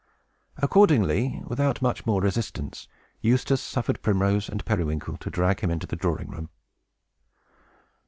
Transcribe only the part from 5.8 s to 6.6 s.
the drawing room.